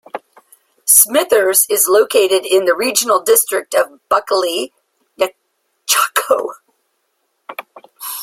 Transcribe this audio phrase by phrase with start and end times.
[0.83, 5.29] Smithers is located in the Regional District of Bulkley-Nechako.